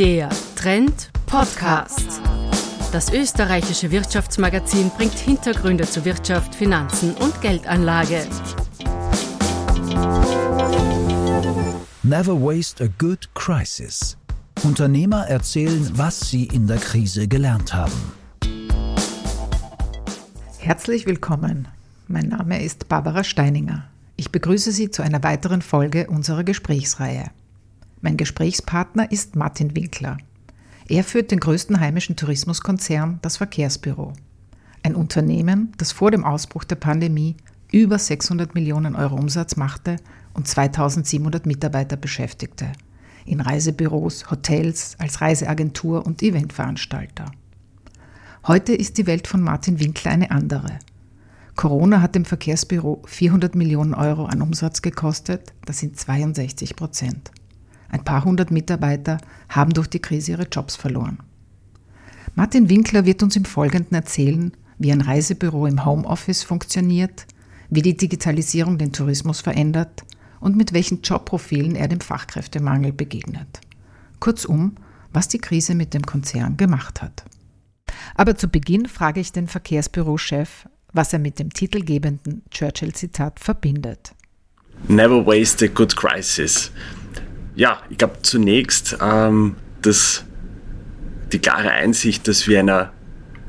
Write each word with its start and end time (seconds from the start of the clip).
Der 0.00 0.30
Trend 0.56 1.10
Podcast. 1.26 2.22
Das 2.90 3.12
österreichische 3.12 3.90
Wirtschaftsmagazin 3.90 4.90
bringt 4.96 5.18
Hintergründe 5.18 5.84
zu 5.84 6.06
Wirtschaft, 6.06 6.54
Finanzen 6.54 7.12
und 7.16 7.38
Geldanlage. 7.42 8.26
Never 12.02 12.32
waste 12.32 12.82
a 12.84 12.88
good 12.98 13.28
crisis. 13.34 14.16
Unternehmer 14.62 15.26
erzählen, 15.26 15.90
was 15.92 16.30
sie 16.30 16.44
in 16.46 16.66
der 16.66 16.78
Krise 16.78 17.28
gelernt 17.28 17.74
haben. 17.74 17.92
Herzlich 20.56 21.04
willkommen. 21.04 21.68
Mein 22.08 22.28
Name 22.28 22.64
ist 22.64 22.88
Barbara 22.88 23.22
Steininger. 23.22 23.84
Ich 24.16 24.32
begrüße 24.32 24.72
Sie 24.72 24.90
zu 24.90 25.02
einer 25.02 25.22
weiteren 25.22 25.60
Folge 25.60 26.06
unserer 26.06 26.42
Gesprächsreihe. 26.42 27.30
Mein 28.02 28.16
Gesprächspartner 28.16 29.12
ist 29.12 29.36
Martin 29.36 29.76
Winkler. 29.76 30.16
Er 30.88 31.04
führt 31.04 31.30
den 31.30 31.40
größten 31.40 31.80
heimischen 31.80 32.16
Tourismuskonzern, 32.16 33.18
das 33.20 33.36
Verkehrsbüro. 33.36 34.14
Ein 34.82 34.94
Unternehmen, 34.94 35.72
das 35.76 35.92
vor 35.92 36.10
dem 36.10 36.24
Ausbruch 36.24 36.64
der 36.64 36.76
Pandemie 36.76 37.36
über 37.70 37.98
600 37.98 38.54
Millionen 38.54 38.96
Euro 38.96 39.16
Umsatz 39.16 39.56
machte 39.56 39.96
und 40.32 40.48
2700 40.48 41.44
Mitarbeiter 41.44 41.96
beschäftigte. 41.96 42.72
In 43.26 43.40
Reisebüros, 43.40 44.30
Hotels, 44.30 44.96
als 44.98 45.20
Reiseagentur 45.20 46.06
und 46.06 46.22
Eventveranstalter. 46.22 47.26
Heute 48.46 48.74
ist 48.74 48.96
die 48.96 49.06
Welt 49.06 49.28
von 49.28 49.42
Martin 49.42 49.78
Winkler 49.78 50.12
eine 50.12 50.30
andere. 50.30 50.78
Corona 51.54 52.00
hat 52.00 52.14
dem 52.14 52.24
Verkehrsbüro 52.24 53.02
400 53.04 53.54
Millionen 53.54 53.92
Euro 53.92 54.24
an 54.24 54.40
Umsatz 54.40 54.80
gekostet, 54.80 55.52
das 55.66 55.78
sind 55.78 56.00
62 56.00 56.74
Prozent. 56.74 57.30
Ein 57.90 58.04
paar 58.04 58.24
hundert 58.24 58.50
Mitarbeiter 58.50 59.18
haben 59.48 59.72
durch 59.72 59.88
die 59.88 60.00
Krise 60.00 60.32
ihre 60.32 60.48
Jobs 60.50 60.76
verloren. 60.76 61.18
Martin 62.34 62.68
Winkler 62.68 63.04
wird 63.04 63.22
uns 63.22 63.36
im 63.36 63.44
Folgenden 63.44 63.94
erzählen, 63.94 64.52
wie 64.78 64.92
ein 64.92 65.00
Reisebüro 65.00 65.66
im 65.66 65.84
Homeoffice 65.84 66.42
funktioniert, 66.42 67.26
wie 67.68 67.82
die 67.82 67.96
Digitalisierung 67.96 68.78
den 68.78 68.92
Tourismus 68.92 69.40
verändert 69.40 70.04
und 70.40 70.56
mit 70.56 70.72
welchen 70.72 71.02
Jobprofilen 71.02 71.76
er 71.76 71.88
dem 71.88 72.00
Fachkräftemangel 72.00 72.92
begegnet. 72.92 73.60
Kurzum, 74.20 74.76
was 75.12 75.28
die 75.28 75.38
Krise 75.38 75.74
mit 75.74 75.92
dem 75.92 76.02
Konzern 76.02 76.56
gemacht 76.56 77.02
hat. 77.02 77.24
Aber 78.14 78.36
zu 78.36 78.48
Beginn 78.48 78.86
frage 78.86 79.20
ich 79.20 79.32
den 79.32 79.48
Verkehrsbürochef, 79.48 80.68
was 80.92 81.12
er 81.12 81.18
mit 81.18 81.38
dem 81.38 81.50
titelgebenden 81.52 82.42
Churchill-Zitat 82.50 83.40
verbindet. 83.40 84.12
Never 84.88 85.24
waste 85.24 85.66
a 85.66 85.68
good 85.68 85.94
crisis. 85.94 86.70
Ja, 87.60 87.82
ich 87.90 87.98
glaube 87.98 88.22
zunächst 88.22 88.96
ähm, 89.02 89.54
dass 89.82 90.24
die 91.30 91.40
klare 91.40 91.72
Einsicht, 91.72 92.26
dass 92.26 92.48
wir 92.48 92.58
in 92.58 92.70
einer 92.70 92.90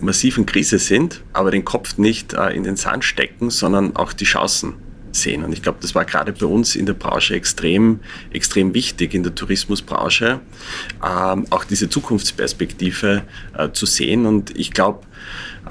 massiven 0.01 0.45
Krise 0.45 0.79
sind, 0.79 1.23
aber 1.31 1.49
den 1.49 1.63
Kopf 1.63 1.97
nicht 1.97 2.33
äh, 2.33 2.49
in 2.49 2.65
den 2.65 2.75
Sand 2.75 3.05
stecken, 3.05 3.49
sondern 3.49 3.95
auch 3.95 4.11
die 4.11 4.25
Chancen 4.25 4.73
sehen. 5.13 5.45
Und 5.45 5.53
ich 5.53 5.61
glaube, 5.61 5.77
das 5.81 5.95
war 5.95 6.03
gerade 6.03 6.33
bei 6.33 6.45
uns 6.45 6.75
in 6.75 6.85
der 6.85 6.93
Branche 6.93 7.35
extrem, 7.35 8.01
extrem 8.33 8.73
wichtig, 8.73 9.13
in 9.13 9.23
der 9.23 9.33
Tourismusbranche, 9.33 10.41
ähm, 11.01 11.47
auch 11.49 11.63
diese 11.63 11.87
Zukunftsperspektive 11.87 13.23
äh, 13.57 13.69
zu 13.71 13.85
sehen. 13.85 14.25
Und 14.25 14.57
ich 14.59 14.71
glaube, 14.71 15.05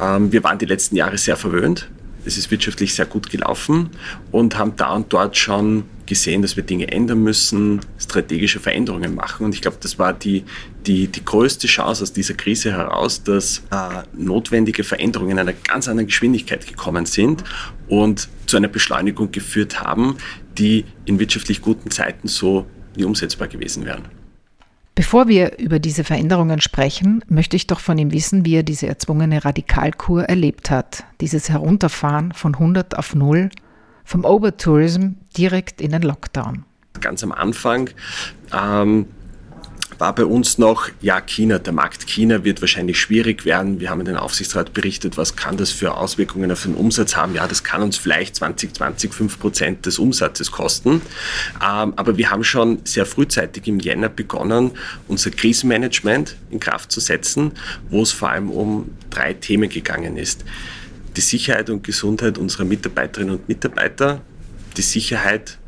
ähm, 0.01 0.33
wir 0.33 0.43
waren 0.45 0.57
die 0.57 0.65
letzten 0.65 0.97
Jahre 0.97 1.19
sehr 1.19 1.37
verwöhnt. 1.37 1.91
Es 2.25 2.37
ist 2.37 2.51
wirtschaftlich 2.51 2.95
sehr 2.95 3.07
gut 3.07 3.31
gelaufen 3.31 3.91
und 4.31 4.59
haben 4.59 4.77
da 4.77 4.95
und 4.95 5.13
dort 5.13 5.37
schon 5.37 5.85
gesehen, 6.07 6.43
dass 6.43 6.57
wir 6.57 6.65
Dinge 6.65 6.91
ändern 6.91 7.23
müssen, 7.23 7.81
strategische 7.99 8.61
Veränderungen 8.61 9.15
machen. 9.15 9.47
Und 9.47 9.55
ich 9.55 9.63
glaube, 9.63 9.79
das 9.81 9.99
war 9.99 10.13
die, 10.13 10.45
die, 10.87 11.07
die 11.07 11.25
größte 11.25 11.67
Chance 11.67 12.03
aus 12.03 12.13
dieser 12.13 12.35
Krise 12.35 12.73
heraus, 12.73 13.23
dass 13.23 13.63
äh, 13.71 14.03
notwendige 14.13 14.85
Veränderungen 14.85 15.33
in 15.33 15.39
einer 15.39 15.53
ganz 15.53 15.89
anderen 15.89 16.09
Geschwindigkeit 16.09 16.67
gekommen 16.67 17.07
sind 17.07 17.45
und 17.89 18.29
zu 18.47 18.57
einer 18.57 18.69
Beschleunigung 18.69 19.31
geführt 19.31 19.81
haben, 19.81 20.17
die 20.59 20.85
in 21.05 21.21
wirtschaftlich 21.21 21.63
guten 21.63 21.91
Zeiten 21.91 22.29
so 22.29 22.67
nie 22.97 23.05
umsetzbar 23.05 23.49
gewesen 23.49 23.85
wären. 23.85 24.20
Bevor 25.01 25.29
wir 25.29 25.59
über 25.59 25.79
diese 25.79 26.05
Veränderungen 26.05 26.61
sprechen, 26.61 27.25
möchte 27.27 27.57
ich 27.57 27.67
doch 27.67 27.81
von 27.81 27.97
ihm 27.97 28.13
wissen, 28.13 28.45
wie 28.45 28.57
er 28.57 28.63
diese 28.63 28.87
erzwungene 28.87 29.43
Radikalkur 29.47 30.25
erlebt 30.25 30.71
hat. 30.71 31.05
Dieses 31.23 31.49
Herunterfahren 31.49 32.33
von 32.33 32.53
100 32.53 32.99
auf 32.99 33.15
0, 33.15 33.49
vom 34.05 34.27
Overtourism 34.27 35.13
direkt 35.35 35.81
in 35.81 35.93
den 35.93 36.03
Lockdown. 36.03 36.67
Ganz 37.01 37.25
am 37.25 37.33
Anfang 37.33 37.89
ähm, 38.53 39.07
war 40.01 40.15
bei 40.15 40.25
uns 40.25 40.57
noch, 40.57 40.89
ja, 41.03 41.21
China, 41.21 41.59
der 41.59 41.75
Markt 41.75 42.07
China 42.07 42.43
wird 42.43 42.63
wahrscheinlich 42.63 42.99
schwierig 42.99 43.45
werden. 43.45 43.81
Wir 43.81 43.91
haben 43.91 44.01
in 44.01 44.07
den 44.07 44.17
Aufsichtsrat 44.17 44.73
berichtet, 44.73 45.19
was 45.19 45.37
kann 45.37 45.59
das 45.59 45.71
für 45.71 45.95
Auswirkungen 45.95 46.51
auf 46.51 46.63
den 46.63 46.75
Umsatz 46.75 47.17
haben. 47.17 47.35
Ja, 47.35 47.47
das 47.47 47.63
kann 47.65 47.83
uns 47.83 47.99
vielleicht 47.99 48.37
2020 48.37 49.13
5 49.13 49.39
Prozent 49.39 49.87
des 49.87 49.99
Umsatzes 49.99 50.51
kosten. 50.51 51.03
Ähm, 51.57 51.93
aber 51.97 52.17
wir 52.17 52.31
haben 52.31 52.45
schon 52.45 52.81
sehr 52.85 53.05
frühzeitig 53.05 53.67
im 53.67 53.79
Jänner 53.79 54.09
begonnen, 54.09 54.71
unser 55.07 55.31
Krisenmanagement 55.31 56.37
in 56.51 56.61
Kraft 56.61 56.91
zu 56.91 57.01
setzen, 57.01 57.53
wo 57.91 58.03
es 58.03 58.11
vor 58.11 58.31
allem 58.31 58.51
um 58.51 58.91
drei 59.11 59.35
Themen 59.35 59.69
gegangen 59.69 60.17
ist. 60.17 60.45
Die 61.17 61.21
Sicherheit 61.21 61.69
und 61.69 61.85
Gesundheit 61.85 62.39
unserer 62.39 62.65
Mitarbeiterinnen 62.65 63.35
und 63.35 63.49
Mitarbeiter, 63.49 64.23
die 64.79 64.83
Sicherheit 64.83 65.59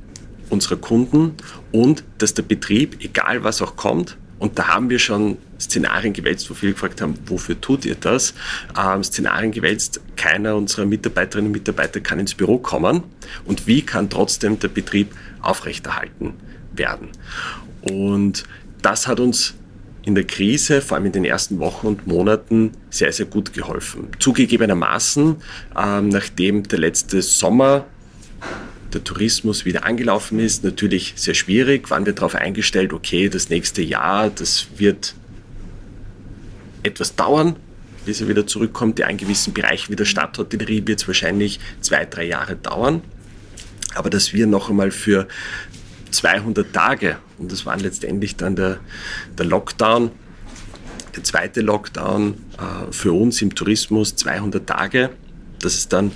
unserer 0.49 0.77
Kunden 0.77 1.35
und 1.73 2.05
dass 2.19 2.35
der 2.35 2.43
Betrieb, 2.43 3.03
egal 3.03 3.45
was 3.45 3.63
auch 3.63 3.77
kommt, 3.77 4.17
und 4.39 4.59
da 4.59 4.69
haben 4.69 4.91
wir 4.91 4.99
schon 4.99 5.39
Szenarien 5.61 6.13
gewälzt, 6.13 6.51
wo 6.51 6.55
viele 6.55 6.73
gefragt 6.73 7.01
haben, 7.01 7.15
wofür 7.27 7.61
tut 7.61 7.85
ihr 7.85 7.95
das? 7.95 8.35
Ähm, 8.77 9.05
Szenarien 9.05 9.53
gewälzt, 9.53 10.01
keiner 10.17 10.57
unserer 10.57 10.85
Mitarbeiterinnen 10.85 11.47
und 11.47 11.53
Mitarbeiter 11.53 12.01
kann 12.01 12.19
ins 12.19 12.35
Büro 12.35 12.59
kommen. 12.59 13.05
Und 13.45 13.69
wie 13.69 13.83
kann 13.83 14.11
trotzdem 14.11 14.59
der 14.59 14.67
Betrieb 14.67 15.13
aufrechterhalten 15.43 16.35
werden? 16.73 17.11
Und 17.83 18.43
das 18.83 19.07
hat 19.07 19.21
uns 19.21 19.55
in 20.05 20.17
der 20.17 20.25
Krise, 20.25 20.81
vor 20.81 20.97
allem 20.97 21.07
in 21.07 21.13
den 21.13 21.25
ersten 21.25 21.61
Wochen 21.61 21.87
und 21.87 22.09
Monaten, 22.09 22.73
sehr, 22.91 23.13
sehr 23.13 23.27
gut 23.27 23.53
geholfen. 23.53 24.09
Zugegebenermaßen, 24.19 25.37
ähm, 25.81 26.09
nachdem 26.09 26.65
der 26.65 26.81
letzte 26.81 27.23
Sommer 27.23 27.87
der 28.95 29.05
Tourismus 29.05 29.65
wieder 29.65 29.85
angelaufen 29.85 30.39
ist, 30.39 30.65
natürlich 30.65 31.15
sehr 31.17 31.35
schwierig. 31.35 31.91
Waren 31.91 32.07
wir 32.07 32.13
darauf 32.13 32.35
eingestellt, 32.35 32.93
okay, 32.93 33.29
das 33.29 33.49
nächste 33.49 33.83
Jahr, 33.83 34.31
das 34.31 34.67
wird 34.77 35.15
etwas 36.83 37.15
dauern, 37.15 37.57
bis 38.05 38.21
er 38.21 38.29
wieder 38.29 38.47
zurückkommt. 38.47 38.99
Der 38.99 39.07
einen 39.07 39.19
gewissen 39.19 39.53
Bereich 39.53 39.91
wie 39.91 39.97
der 39.97 40.05
Stadthotellerie 40.05 40.87
wird 40.87 41.01
es 41.01 41.07
wahrscheinlich 41.07 41.61
zwei, 41.81 42.05
drei 42.05 42.25
Jahre 42.25 42.57
dauern. 42.57 43.03
Aber 43.95 44.11
dass 44.11 44.33
wir 44.33 44.47
noch 44.47 44.71
einmal 44.71 44.91
für 44.91 45.29
200 46.11 46.73
Tage, 46.73 47.19
und 47.39 47.53
das 47.53 47.67
waren 47.67 47.81
letztendlich 47.81 48.37
dann 48.37 48.57
der, 48.57 48.79
der 49.39 49.47
Lockdown, 49.47 50.11
der 51.17 51.25
zweite 51.25 51.61
Lockdown 51.61 52.35
äh, 52.59 52.93
für 52.93 53.13
uns 53.13 53.43
im 53.43 53.55
Tourismus, 53.55 54.17
200 54.17 54.67
Tage, 54.67 55.11
dass 55.61 55.75
es 55.75 55.89
dann 55.89 56.13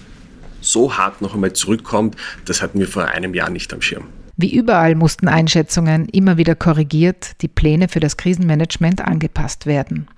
so 0.67 0.97
hart 0.97 1.23
noch 1.23 1.35
einmal 1.35 1.53
zurückkommt, 1.53 2.17
das 2.45 2.63
hatten 2.63 2.79
wir 2.79 2.89
vor 2.89 3.07
einem 3.07 3.35
Jahr 3.35 3.51
nicht 3.51 3.73
am 3.73 3.83
Schirm. 3.83 4.05
Wie 4.37 4.55
überall 4.55 4.95
mussten 4.95 5.29
Einschätzungen 5.29 6.09
immer 6.11 6.37
wieder 6.37 6.55
korrigiert, 6.55 7.41
die 7.41 7.49
Pläne 7.49 7.89
für 7.89 8.01
das 8.01 8.19
Krisenmanagement 8.19 9.01
angepasst 9.01 9.65
werden. 9.65 10.09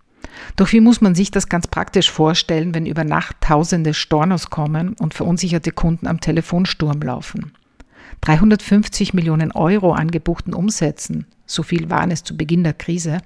Doch 0.56 0.72
wie 0.72 0.80
muss 0.80 1.00
man 1.00 1.14
sich 1.14 1.30
das 1.30 1.48
ganz 1.48 1.66
praktisch 1.66 2.10
vorstellen, 2.10 2.74
wenn 2.74 2.86
über 2.86 3.04
Nacht 3.04 3.36
tausende 3.40 3.94
Stornos 3.94 4.50
kommen 4.50 4.94
und 4.98 5.14
verunsicherte 5.14 5.70
Kunden 5.70 6.06
am 6.06 6.20
Telefonsturm 6.20 7.00
laufen? 7.00 7.52
350 8.22 9.14
Millionen 9.14 9.52
Euro 9.52 9.92
an 9.92 10.10
gebuchten 10.10 10.54
Umsätzen, 10.54 11.26
so 11.46 11.62
viel 11.62 11.88
waren 11.88 12.10
es 12.10 12.24
zu 12.24 12.36
Beginn 12.36 12.64
der 12.64 12.74
Krise, 12.74 13.18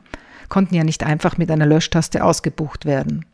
konnten 0.49 0.75
ja 0.75 0.84
nicht 0.84 1.03
einfach 1.03 1.38
mit 1.38 1.50
einer 1.50 1.67
Löschtaste 1.67 2.23
ausgebucht 2.23 2.85
werden. 2.85 3.25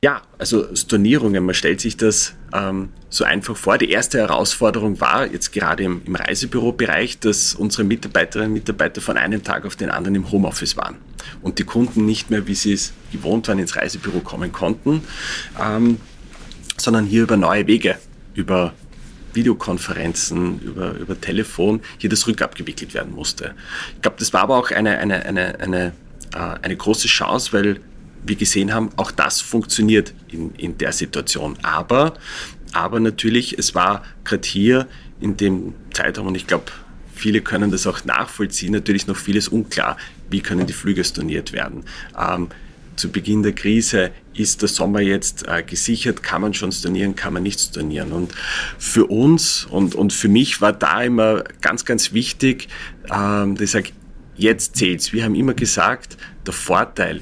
Ja, 0.00 0.22
also 0.38 0.76
Stornierungen, 0.76 1.44
man 1.44 1.56
stellt 1.56 1.80
sich 1.80 1.96
das 1.96 2.34
ähm, 2.52 2.90
so 3.08 3.24
einfach 3.24 3.56
vor. 3.56 3.78
Die 3.78 3.90
erste 3.90 4.18
Herausforderung 4.18 5.00
war 5.00 5.26
jetzt 5.26 5.52
gerade 5.52 5.82
im, 5.82 6.02
im 6.04 6.14
Reisebürobereich, 6.14 7.18
dass 7.18 7.56
unsere 7.56 7.82
Mitarbeiterinnen 7.82 8.50
und 8.50 8.54
Mitarbeiter 8.54 9.00
von 9.00 9.16
einem 9.16 9.42
Tag 9.42 9.66
auf 9.66 9.74
den 9.74 9.90
anderen 9.90 10.14
im 10.14 10.30
Homeoffice 10.30 10.76
waren 10.76 10.98
und 11.42 11.58
die 11.58 11.64
Kunden 11.64 12.06
nicht 12.06 12.30
mehr, 12.30 12.46
wie 12.46 12.54
sie 12.54 12.74
es 12.74 12.92
gewohnt 13.10 13.48
waren, 13.48 13.58
ins 13.58 13.74
Reisebüro 13.74 14.20
kommen 14.20 14.52
konnten, 14.52 15.02
ähm, 15.60 15.98
sondern 16.76 17.04
hier 17.04 17.24
über 17.24 17.36
neue 17.36 17.66
Wege, 17.66 17.98
über 18.34 18.74
Videokonferenzen, 19.34 20.60
über, 20.60 20.92
über 20.92 21.20
Telefon, 21.20 21.80
hier 21.98 22.08
das 22.08 22.24
rückabgewickelt 22.28 22.94
werden 22.94 23.12
musste. 23.12 23.56
Ich 23.96 24.02
glaube, 24.02 24.18
das 24.20 24.32
war 24.32 24.42
aber 24.42 24.58
auch 24.58 24.70
eine, 24.70 24.96
eine, 24.98 25.26
eine, 25.26 25.58
eine, 25.58 25.92
äh, 26.34 26.38
eine 26.62 26.76
große 26.76 27.08
Chance, 27.08 27.52
weil 27.52 27.80
wir 28.24 28.36
gesehen 28.36 28.72
haben, 28.72 28.90
auch 28.96 29.10
das 29.10 29.40
funktioniert 29.40 30.14
in, 30.28 30.54
in 30.56 30.78
der 30.78 30.92
Situation. 30.92 31.56
Aber, 31.62 32.14
aber 32.72 33.00
natürlich, 33.00 33.58
es 33.58 33.74
war 33.74 34.04
gerade 34.24 34.46
hier 34.46 34.86
in 35.20 35.36
dem 35.36 35.74
Zeitraum, 35.92 36.28
und 36.28 36.34
ich 36.34 36.46
glaube, 36.46 36.66
viele 37.14 37.40
können 37.40 37.70
das 37.70 37.86
auch 37.86 38.04
nachvollziehen, 38.04 38.72
natürlich 38.72 39.06
noch 39.06 39.16
vieles 39.16 39.48
unklar. 39.48 39.96
wie 40.30 40.40
können 40.40 40.66
die 40.66 40.74
Flüge 40.74 41.02
storniert 41.04 41.52
werden. 41.52 41.84
Ähm, 42.18 42.48
zu 42.96 43.10
Beginn 43.10 43.42
der 43.42 43.52
Krise 43.52 44.10
ist 44.34 44.60
der 44.60 44.68
Sommer 44.68 45.00
jetzt 45.00 45.46
äh, 45.46 45.62
gesichert, 45.62 46.22
kann 46.22 46.42
man 46.42 46.52
schon 46.52 46.72
stornieren, 46.72 47.14
kann 47.14 47.32
man 47.32 47.42
nicht 47.42 47.60
stornieren. 47.60 48.12
Und 48.12 48.34
für 48.78 49.06
uns 49.06 49.64
und, 49.64 49.94
und 49.94 50.12
für 50.12 50.28
mich 50.28 50.60
war 50.60 50.72
da 50.72 51.02
immer 51.02 51.44
ganz, 51.60 51.84
ganz 51.84 52.12
wichtig, 52.12 52.68
ähm, 53.10 53.54
dass 53.54 53.64
ich 53.64 53.70
sage, 53.70 53.90
jetzt 54.36 54.76
zählt's. 54.76 55.12
Wir 55.12 55.24
haben 55.24 55.34
immer 55.34 55.54
gesagt, 55.54 56.16
der 56.46 56.52
Vorteil 56.52 57.20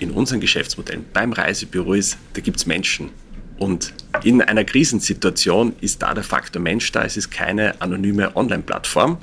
in 0.00 0.10
unseren 0.10 0.40
Geschäftsmodellen 0.40 1.04
beim 1.12 1.32
Reisebüro 1.32 1.94
ist, 1.94 2.16
da 2.32 2.40
gibt's 2.40 2.66
Menschen. 2.66 3.10
Und 3.58 3.92
in 4.24 4.40
einer 4.40 4.64
Krisensituation 4.64 5.74
ist 5.82 6.00
da 6.00 6.14
der 6.14 6.24
Faktor 6.24 6.62
Mensch 6.62 6.90
da. 6.92 7.04
Es 7.04 7.18
ist 7.18 7.30
keine 7.30 7.78
anonyme 7.82 8.34
Online-Plattform, 8.34 9.18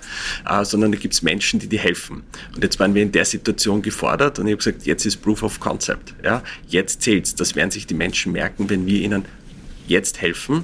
äh, 0.47 0.63
sondern 0.63 0.91
da 0.91 0.97
gibt 0.99 1.15
es 1.15 1.23
Menschen, 1.23 1.59
die 1.59 1.67
dir 1.67 1.79
helfen. 1.79 2.21
Und 2.53 2.63
jetzt 2.63 2.79
waren 2.79 2.93
wir 2.93 3.01
in 3.01 3.11
der 3.11 3.25
Situation 3.25 3.81
gefordert 3.81 4.37
und 4.37 4.45
ich 4.45 4.51
habe 4.51 4.57
gesagt, 4.57 4.85
jetzt 4.85 5.07
ist 5.07 5.17
Proof 5.23 5.41
of 5.41 5.59
Concept. 5.59 6.13
Ja? 6.23 6.43
Jetzt 6.67 7.01
zählt's. 7.01 7.33
Das 7.33 7.55
werden 7.55 7.71
sich 7.71 7.87
die 7.87 7.95
Menschen 7.95 8.31
merken, 8.31 8.69
wenn 8.69 8.85
wir 8.85 9.01
ihnen 9.01 9.25
jetzt 9.87 10.21
helfen 10.21 10.63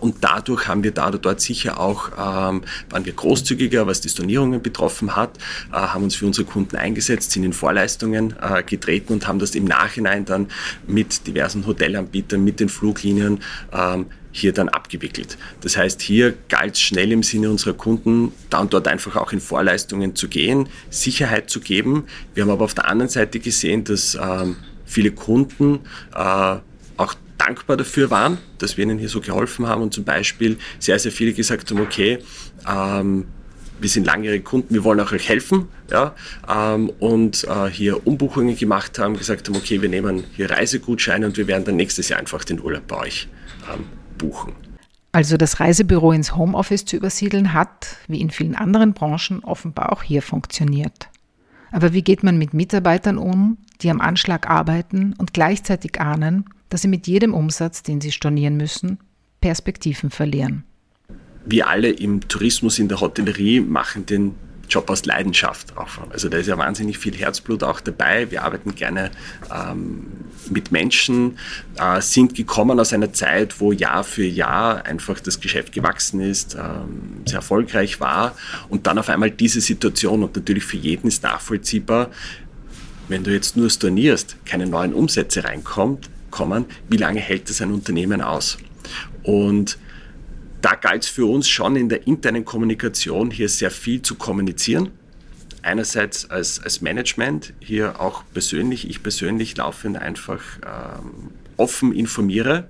und 0.00 0.16
dadurch 0.20 0.68
haben 0.68 0.84
wir 0.84 0.92
da 0.92 1.08
oder 1.08 1.18
dort 1.18 1.40
sicher 1.40 1.80
auch, 1.80 2.10
ähm, 2.12 2.62
waren 2.88 3.04
wir 3.04 3.12
großzügiger, 3.12 3.86
was 3.86 4.00
die 4.00 4.08
Stornierungen 4.08 4.62
betroffen 4.62 5.16
hat, 5.16 5.38
äh, 5.72 5.76
haben 5.76 6.04
uns 6.04 6.14
für 6.14 6.26
unsere 6.26 6.46
Kunden 6.46 6.76
eingesetzt, 6.76 7.32
sind 7.32 7.44
in 7.44 7.52
Vorleistungen 7.52 8.34
äh, 8.40 8.62
getreten 8.62 9.12
und 9.12 9.26
haben 9.26 9.38
das 9.38 9.54
im 9.54 9.64
Nachhinein 9.64 10.24
dann 10.24 10.48
mit 10.86 11.26
diversen 11.26 11.66
Hotelanbietern, 11.66 12.42
mit 12.42 12.60
den 12.60 12.68
Fluglinien 12.68 13.40
ähm, 13.72 14.06
hier 14.30 14.52
dann 14.52 14.68
abgewickelt. 14.68 15.38
Das 15.62 15.76
heißt, 15.76 16.00
hier 16.02 16.34
galt 16.48 16.74
es 16.74 16.80
schnell 16.80 17.10
im 17.10 17.22
Sinne 17.22 17.50
unserer 17.50 17.72
Kunden, 17.72 18.32
da 18.50 18.60
und 18.60 18.72
dort 18.72 18.86
einfach 18.86 19.16
auch 19.16 19.32
in 19.32 19.40
Vorleistungen 19.40 20.14
zu 20.14 20.28
gehen, 20.28 20.68
Sicherheit 20.90 21.50
zu 21.50 21.60
geben. 21.60 22.04
Wir 22.34 22.44
haben 22.44 22.50
aber 22.50 22.64
auf 22.64 22.74
der 22.74 22.86
anderen 22.86 23.08
Seite 23.08 23.40
gesehen, 23.40 23.84
dass 23.84 24.14
ähm, 24.14 24.56
viele 24.84 25.10
Kunden 25.10 25.80
äh, 26.14 26.56
auch 26.98 27.14
dankbar 27.38 27.76
dafür 27.76 28.10
waren, 28.10 28.38
dass 28.58 28.76
wir 28.76 28.84
ihnen 28.84 28.98
hier 28.98 29.08
so 29.08 29.20
geholfen 29.20 29.66
haben 29.66 29.82
und 29.82 29.92
zum 29.92 30.04
Beispiel 30.04 30.58
sehr, 30.78 30.98
sehr 30.98 31.12
viele 31.12 31.32
gesagt 31.32 31.70
haben, 31.70 31.80
okay, 31.80 32.18
ähm, 32.68 33.26
wir 33.78 33.88
sind 33.88 34.06
langjährige 34.06 34.42
Kunden, 34.42 34.74
wir 34.74 34.84
wollen 34.84 35.00
auch 35.00 35.12
euch 35.12 35.28
helfen, 35.28 35.68
ja, 35.90 36.14
ähm, 36.48 36.90
und 36.98 37.44
äh, 37.44 37.68
hier 37.68 38.06
Umbuchungen 38.06 38.56
gemacht 38.56 38.98
haben, 38.98 39.16
gesagt 39.16 39.48
haben, 39.48 39.56
okay, 39.56 39.82
wir 39.82 39.88
nehmen 39.88 40.24
hier 40.34 40.50
Reisegutscheine 40.50 41.26
und 41.26 41.36
wir 41.36 41.46
werden 41.46 41.64
dann 41.64 41.76
nächstes 41.76 42.08
Jahr 42.08 42.18
einfach 42.18 42.44
den 42.44 42.60
Urlaub 42.60 42.86
bei 42.86 42.96
euch 42.96 43.28
ähm, 43.72 43.84
buchen. 44.18 44.52
Also 45.12 45.36
das 45.36 45.60
Reisebüro 45.60 46.12
ins 46.12 46.36
Homeoffice 46.36 46.84
zu 46.84 46.96
übersiedeln 46.96 47.52
hat, 47.54 47.96
wie 48.06 48.20
in 48.20 48.30
vielen 48.30 48.54
anderen 48.54 48.92
Branchen, 48.92 49.42
offenbar 49.44 49.92
auch 49.92 50.02
hier 50.02 50.20
funktioniert. 50.20 51.08
Aber 51.72 51.92
wie 51.92 52.02
geht 52.02 52.22
man 52.22 52.38
mit 52.38 52.54
Mitarbeitern 52.54 53.18
um, 53.18 53.58
die 53.80 53.90
am 53.90 54.00
Anschlag 54.00 54.48
arbeiten 54.48 55.14
und 55.18 55.32
gleichzeitig 55.32 56.00
ahnen, 56.00 56.44
dass 56.68 56.82
sie 56.82 56.88
mit 56.88 57.06
jedem 57.06 57.34
Umsatz, 57.34 57.82
den 57.82 58.00
sie 58.00 58.12
stornieren 58.12 58.56
müssen, 58.56 58.98
Perspektiven 59.40 60.10
verlieren. 60.10 60.64
Wir 61.44 61.68
alle 61.68 61.90
im 61.90 62.26
Tourismus, 62.26 62.78
in 62.78 62.88
der 62.88 63.00
Hotellerie 63.00 63.60
machen 63.60 64.04
den 64.06 64.34
Job 64.68 64.90
aus 64.90 65.06
Leidenschaft 65.06 65.76
auch. 65.76 66.10
Also 66.10 66.28
da 66.28 66.38
ist 66.38 66.48
ja 66.48 66.58
wahnsinnig 66.58 66.98
viel 66.98 67.14
Herzblut 67.14 67.62
auch 67.62 67.80
dabei. 67.80 68.30
Wir 68.30 68.42
arbeiten 68.42 68.74
gerne 68.74 69.10
ähm, 69.54 70.06
mit 70.50 70.72
Menschen, 70.72 71.38
äh, 71.78 72.00
sind 72.00 72.34
gekommen 72.34 72.80
aus 72.80 72.92
einer 72.92 73.12
Zeit, 73.12 73.60
wo 73.60 73.72
Jahr 73.72 74.04
für 74.04 74.24
Jahr 74.24 74.84
einfach 74.84 75.20
das 75.20 75.40
Geschäft 75.40 75.72
gewachsen 75.72 76.20
ist, 76.20 76.54
ähm, 76.54 77.22
sehr 77.26 77.36
erfolgreich 77.36 78.00
war 78.00 78.34
und 78.68 78.86
dann 78.86 78.98
auf 78.98 79.08
einmal 79.08 79.30
diese 79.30 79.60
Situation 79.60 80.22
und 80.22 80.34
natürlich 80.34 80.64
für 80.64 80.76
jeden 80.76 81.08
ist 81.08 81.22
nachvollziehbar, 81.22 82.10
wenn 83.08 83.22
du 83.22 83.32
jetzt 83.32 83.56
nur 83.56 83.70
stornierst, 83.70 84.36
keine 84.44 84.66
neuen 84.66 84.92
Umsätze 84.92 85.44
reinkommt, 85.44 86.10
kommen, 86.36 86.66
wie 86.90 86.98
lange 86.98 87.18
hält 87.18 87.48
das 87.48 87.62
ein 87.62 87.72
Unternehmen 87.72 88.20
aus? 88.20 88.58
Und 89.22 89.78
da 90.60 90.74
galt 90.74 91.04
es 91.04 91.08
für 91.08 91.24
uns 91.24 91.48
schon 91.48 91.76
in 91.76 91.88
der 91.88 92.06
internen 92.06 92.44
Kommunikation 92.44 93.30
hier 93.30 93.48
sehr 93.48 93.70
viel 93.70 94.02
zu 94.02 94.16
kommunizieren. 94.16 94.90
Einerseits 95.62 96.30
als, 96.30 96.62
als 96.62 96.82
Management, 96.82 97.54
hier 97.58 98.00
auch 98.00 98.22
persönlich, 98.34 98.88
ich 98.88 99.02
persönlich 99.02 99.56
laufend 99.56 99.96
einfach 99.96 100.42
ähm, 100.62 101.30
offen 101.56 101.92
informiere, 101.94 102.68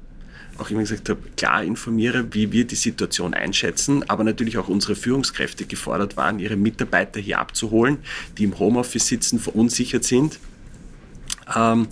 auch 0.59 0.71
immer 0.71 0.81
gesagt 0.81 1.09
habe, 1.09 1.21
klar 1.37 1.65
informiere, 1.65 2.33
wie 2.33 2.53
wir 2.53 2.67
die 2.67 2.77
Situation 2.77 3.35
einschätzen, 3.35 4.09
aber 4.09 4.23
natürlich 4.23 4.59
auch 4.59 4.69
unsere 4.69 4.95
Führungskräfte 4.95 5.67
gefordert 5.67 6.17
waren, 6.17 6.39
ihre 6.39 6.57
Mitarbeiter 6.57 7.19
hier 7.19 7.41
abzuholen, 7.41 7.99
die 8.39 8.45
im 8.45 8.59
Homeoffice 8.59 9.09
sitzen, 9.09 9.41
verunsichert 9.41 10.05
sind 10.05 10.39
ähm, 11.55 11.89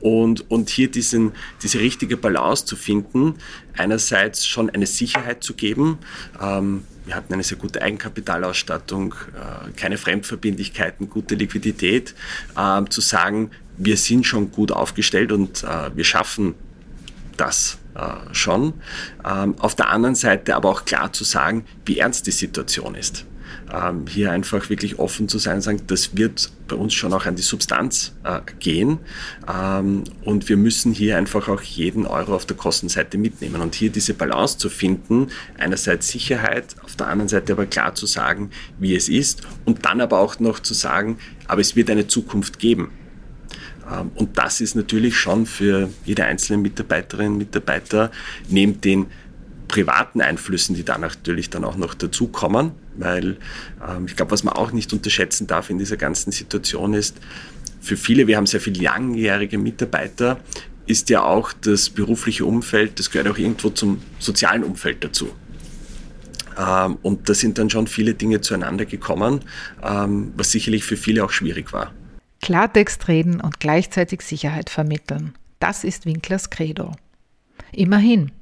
und, 0.00 0.50
und 0.50 0.70
hier 0.70 0.90
diesen, 0.90 1.32
diese 1.62 1.80
richtige 1.80 2.16
Balance 2.16 2.64
zu 2.64 2.76
finden, 2.76 3.34
einerseits 3.76 4.46
schon 4.46 4.70
eine 4.70 4.86
Sicherheit 4.86 5.42
zu 5.42 5.54
geben. 5.54 5.98
Ähm, 6.40 6.84
wir 7.04 7.16
hatten 7.16 7.32
eine 7.32 7.42
sehr 7.42 7.58
gute 7.58 7.82
Eigenkapitalausstattung, 7.82 9.14
äh, 9.34 9.72
keine 9.72 9.98
Fremdverbindlichkeiten, 9.98 11.10
gute 11.10 11.34
Liquidität, 11.34 12.14
äh, 12.56 12.84
zu 12.88 13.00
sagen, 13.00 13.50
wir 13.76 13.96
sind 13.96 14.26
schon 14.26 14.52
gut 14.52 14.70
aufgestellt 14.70 15.32
und 15.32 15.64
äh, 15.64 15.96
wir 15.96 16.04
schaffen 16.04 16.54
das 17.36 17.78
äh, 17.94 18.34
schon. 18.34 18.74
Ähm, 19.24 19.56
auf 19.58 19.74
der 19.74 19.88
anderen 19.88 20.14
Seite 20.14 20.54
aber 20.54 20.68
auch 20.68 20.84
klar 20.84 21.12
zu 21.12 21.24
sagen, 21.24 21.64
wie 21.86 21.98
ernst 21.98 22.26
die 22.26 22.32
Situation 22.32 22.94
ist 22.94 23.26
ähm, 23.72 24.06
hier 24.06 24.30
einfach 24.30 24.68
wirklich 24.68 24.98
offen 24.98 25.28
zu 25.28 25.38
sein 25.38 25.60
sagen, 25.60 25.82
das 25.86 26.16
wird 26.16 26.50
bei 26.68 26.76
uns 26.76 26.94
schon 26.94 27.12
auch 27.12 27.26
an 27.26 27.36
die 27.36 27.42
Substanz 27.42 28.12
äh, 28.24 28.40
gehen 28.58 28.98
ähm, 29.52 30.04
und 30.24 30.48
wir 30.48 30.56
müssen 30.56 30.92
hier 30.92 31.16
einfach 31.16 31.48
auch 31.48 31.62
jeden 31.62 32.06
Euro 32.06 32.34
auf 32.34 32.44
der 32.44 32.56
Kostenseite 32.56 33.16
mitnehmen 33.18 33.60
und 33.60 33.74
hier 33.74 33.90
diese 33.90 34.14
Balance 34.14 34.58
zu 34.58 34.68
finden, 34.68 35.28
einerseits 35.58 36.08
Sicherheit, 36.08 36.76
auf 36.82 36.96
der 36.96 37.08
anderen 37.08 37.28
Seite 37.28 37.52
aber 37.52 37.66
klar 37.66 37.94
zu 37.94 38.06
sagen, 38.06 38.50
wie 38.78 38.94
es 38.94 39.08
ist 39.08 39.42
und 39.64 39.84
dann 39.86 40.00
aber 40.00 40.18
auch 40.18 40.38
noch 40.38 40.60
zu 40.60 40.74
sagen, 40.74 41.18
aber 41.46 41.60
es 41.60 41.74
wird 41.74 41.90
eine 41.90 42.06
Zukunft 42.06 42.58
geben. 42.58 42.90
Ähm, 43.90 44.10
und 44.14 44.36
das 44.36 44.60
ist 44.60 44.74
natürlich 44.74 45.16
schon 45.16 45.46
für 45.46 45.88
jede 46.04 46.24
einzelne 46.24 46.58
Mitarbeiterin, 46.58 47.38
Mitarbeiter 47.38 48.10
neben 48.48 48.80
den 48.80 49.06
privaten 49.68 50.20
Einflüssen, 50.20 50.76
die 50.76 50.84
da 50.84 50.98
natürlich 50.98 51.48
dann 51.48 51.64
auch 51.64 51.76
noch 51.76 51.94
dazukommen, 51.94 52.72
weil 52.96 53.36
ähm, 53.86 54.06
ich 54.06 54.16
glaube, 54.16 54.30
was 54.30 54.44
man 54.44 54.54
auch 54.54 54.72
nicht 54.72 54.92
unterschätzen 54.92 55.46
darf 55.46 55.70
in 55.70 55.78
dieser 55.78 55.96
ganzen 55.96 56.32
Situation 56.32 56.94
ist, 56.94 57.16
für 57.80 57.96
viele, 57.96 58.26
wir 58.26 58.36
haben 58.36 58.46
sehr 58.46 58.60
viele 58.60 58.82
langjährige 58.82 59.58
Mitarbeiter, 59.58 60.38
ist 60.86 61.10
ja 61.10 61.22
auch 61.22 61.52
das 61.52 61.90
berufliche 61.90 62.44
Umfeld, 62.44 62.98
das 62.98 63.10
gehört 63.10 63.28
auch 63.28 63.38
irgendwo 63.38 63.70
zum 63.70 64.02
sozialen 64.18 64.64
Umfeld 64.64 65.02
dazu. 65.04 65.30
Ähm, 66.58 66.98
und 67.02 67.28
da 67.28 67.34
sind 67.34 67.58
dann 67.58 67.70
schon 67.70 67.86
viele 67.86 68.14
Dinge 68.14 68.40
zueinander 68.40 68.84
gekommen, 68.84 69.40
ähm, 69.82 70.32
was 70.36 70.50
sicherlich 70.50 70.84
für 70.84 70.96
viele 70.96 71.24
auch 71.24 71.30
schwierig 71.30 71.72
war. 71.72 71.92
Klartext 72.40 73.08
reden 73.08 73.40
und 73.40 73.60
gleichzeitig 73.60 74.22
Sicherheit 74.22 74.68
vermitteln. 74.68 75.34
Das 75.60 75.84
ist 75.84 76.06
Winklers 76.06 76.50
Credo. 76.50 76.92
Immerhin, 77.70 78.32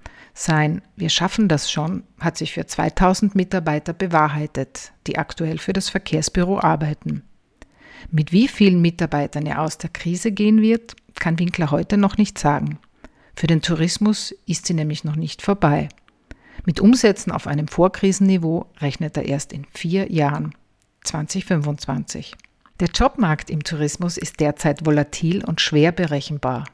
sein 0.40 0.82
Wir 0.96 1.08
schaffen 1.08 1.48
das 1.48 1.70
schon 1.70 2.04
hat 2.18 2.36
sich 2.36 2.52
für 2.52 2.66
2000 2.66 3.34
Mitarbeiter 3.34 3.92
bewahrheitet, 3.92 4.92
die 5.06 5.18
aktuell 5.18 5.58
für 5.58 5.72
das 5.72 5.88
Verkehrsbüro 5.88 6.60
arbeiten. 6.60 7.22
Mit 8.10 8.32
wie 8.32 8.48
vielen 8.48 8.80
Mitarbeitern 8.80 9.46
er 9.46 9.60
aus 9.60 9.78
der 9.78 9.90
Krise 9.90 10.32
gehen 10.32 10.62
wird, 10.62 10.96
kann 11.14 11.38
Winkler 11.38 11.70
heute 11.70 11.96
noch 11.96 12.16
nicht 12.16 12.38
sagen. 12.38 12.78
Für 13.36 13.46
den 13.46 13.62
Tourismus 13.62 14.34
ist 14.46 14.66
sie 14.66 14.74
nämlich 14.74 15.04
noch 15.04 15.16
nicht 15.16 15.42
vorbei. 15.42 15.88
Mit 16.66 16.80
Umsätzen 16.80 17.32
auf 17.32 17.46
einem 17.46 17.68
Vorkrisenniveau 17.68 18.66
rechnet 18.80 19.16
er 19.16 19.24
erst 19.24 19.52
in 19.52 19.64
vier 19.72 20.10
Jahren, 20.12 20.54
2025. 21.04 22.34
Der 22.80 22.88
Jobmarkt 22.88 23.50
im 23.50 23.62
Tourismus 23.62 24.16
ist 24.16 24.40
derzeit 24.40 24.84
volatil 24.84 25.44
und 25.44 25.60
schwer 25.60 25.92
berechenbar. 25.92 26.64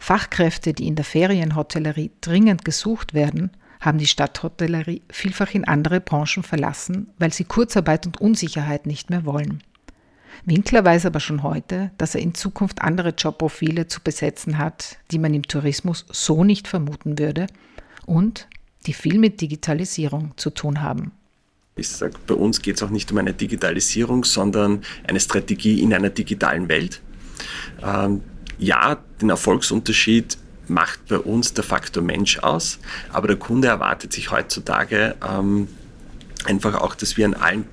Fachkräfte, 0.00 0.72
die 0.72 0.88
in 0.88 0.96
der 0.96 1.04
Ferienhotellerie 1.04 2.10
dringend 2.22 2.64
gesucht 2.64 3.12
werden, 3.12 3.50
haben 3.80 3.98
die 3.98 4.06
Stadthotellerie 4.06 5.02
vielfach 5.10 5.54
in 5.54 5.66
andere 5.66 6.00
Branchen 6.00 6.42
verlassen, 6.42 7.10
weil 7.18 7.32
sie 7.32 7.44
Kurzarbeit 7.44 8.06
und 8.06 8.20
Unsicherheit 8.20 8.86
nicht 8.86 9.10
mehr 9.10 9.26
wollen. 9.26 9.62
Winkler 10.46 10.84
weiß 10.84 11.04
aber 11.04 11.20
schon 11.20 11.42
heute, 11.42 11.90
dass 11.98 12.14
er 12.14 12.22
in 12.22 12.34
Zukunft 12.34 12.80
andere 12.80 13.10
Jobprofile 13.10 13.88
zu 13.88 14.00
besetzen 14.00 14.56
hat, 14.56 14.96
die 15.10 15.18
man 15.18 15.34
im 15.34 15.46
Tourismus 15.46 16.06
so 16.10 16.44
nicht 16.44 16.66
vermuten 16.66 17.18
würde 17.18 17.46
und 18.06 18.48
die 18.86 18.94
viel 18.94 19.18
mit 19.18 19.42
Digitalisierung 19.42 20.32
zu 20.36 20.48
tun 20.48 20.80
haben. 20.80 21.12
Ich 21.76 21.90
sage, 21.90 22.14
bei 22.26 22.34
uns 22.34 22.62
geht 22.62 22.76
es 22.76 22.82
auch 22.82 22.90
nicht 22.90 23.12
um 23.12 23.18
eine 23.18 23.34
Digitalisierung, 23.34 24.24
sondern 24.24 24.82
eine 25.06 25.20
Strategie 25.20 25.80
in 25.80 25.92
einer 25.92 26.10
digitalen 26.10 26.68
Welt. 26.68 27.02
Ähm, 27.82 28.22
ja, 28.60 28.98
den 29.20 29.30
Erfolgsunterschied 29.30 30.36
macht 30.68 31.08
bei 31.08 31.18
uns 31.18 31.54
der 31.54 31.64
Faktor 31.64 32.02
Mensch 32.02 32.38
aus, 32.38 32.78
aber 33.12 33.26
der 33.26 33.36
Kunde 33.36 33.68
erwartet 33.68 34.12
sich 34.12 34.30
heutzutage 34.30 35.16
ähm, 35.28 35.66
einfach 36.44 36.74
auch, 36.74 36.94
dass 36.94 37.16
wir 37.16 37.24
an 37.24 37.34
allen 37.34 37.64